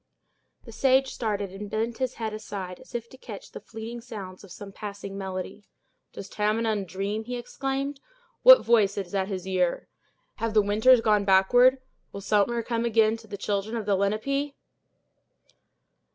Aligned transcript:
The 0.65 0.71
sage 0.71 1.13
started, 1.13 1.51
and 1.51 1.69
bent 1.69 1.99
his 1.99 2.15
head 2.15 2.33
aside, 2.33 2.79
as 2.79 2.95
if 2.95 3.07
to 3.09 3.19
catch 3.19 3.51
the 3.51 3.59
fleeting 3.59 4.01
sounds 4.01 4.43
of 4.43 4.51
some 4.51 4.71
passing 4.71 5.15
melody. 5.15 5.67
"Does 6.11 6.27
Tamenund 6.27 6.87
dream!" 6.87 7.25
he 7.25 7.35
exclaimed. 7.37 7.99
"What 8.41 8.65
voice 8.65 8.97
is 8.97 9.13
at 9.13 9.27
his 9.27 9.45
ear! 9.45 9.89
Have 10.37 10.55
the 10.55 10.63
winters 10.63 11.01
gone 11.01 11.23
backward! 11.23 11.77
Will 12.11 12.21
summer 12.21 12.63
come 12.63 12.83
again 12.83 13.15
to 13.17 13.27
the 13.27 13.37
children 13.37 13.77
of 13.77 13.85
the 13.85 13.95
Lenape!" 13.95 14.55